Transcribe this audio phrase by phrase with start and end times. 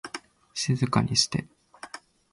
[0.55, 1.47] 静かにして